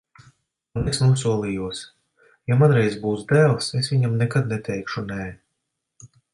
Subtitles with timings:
[0.79, 1.81] Un es nosolījos:
[2.53, 5.31] ja man reiz būs dēls, es viņam nekad neteikšu nē.